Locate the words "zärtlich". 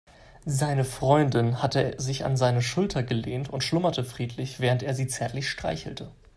5.05-5.47